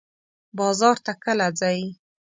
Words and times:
بازار 0.57 0.97
ته 1.05 1.13
کله 1.23 1.47
ځئ؟ 1.59 1.79